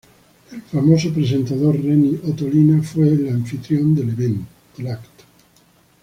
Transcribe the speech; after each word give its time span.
El 0.51 0.63
famoso 0.63 1.13
presentador 1.13 1.75
Renny 1.75 2.21
Ottolina 2.23 2.81
fue 2.81 3.07
el 3.07 3.29
anfitrión 3.29 3.93
del 3.93 4.09
evento. 4.09 4.47